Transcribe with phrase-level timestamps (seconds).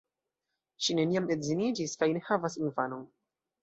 [0.85, 3.11] Ŝi neniam edziniĝis kaj ne havas infanon.